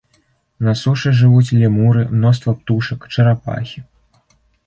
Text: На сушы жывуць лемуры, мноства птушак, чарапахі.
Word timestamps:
На 0.67 0.71
сушы 0.81 1.11
жывуць 1.19 1.55
лемуры, 1.61 2.07
мноства 2.17 2.55
птушак, 2.61 3.07
чарапахі. 3.13 3.79